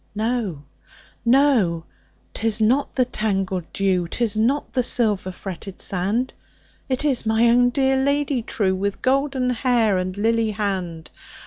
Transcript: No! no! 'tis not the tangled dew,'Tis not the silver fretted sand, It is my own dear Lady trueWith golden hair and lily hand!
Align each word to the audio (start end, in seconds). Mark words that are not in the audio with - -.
No! 0.15 0.63
no! 1.23 1.85
'tis 2.33 2.59
not 2.59 2.95
the 2.95 3.05
tangled 3.05 3.71
dew,'Tis 3.71 4.35
not 4.35 4.73
the 4.73 4.81
silver 4.81 5.31
fretted 5.31 5.79
sand, 5.79 6.33
It 6.89 7.05
is 7.05 7.23
my 7.23 7.47
own 7.51 7.69
dear 7.69 7.97
Lady 7.97 8.41
trueWith 8.41 9.03
golden 9.03 9.51
hair 9.51 9.99
and 9.99 10.17
lily 10.17 10.49
hand! 10.49 11.11